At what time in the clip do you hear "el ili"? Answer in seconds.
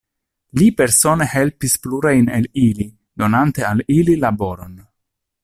2.39-2.89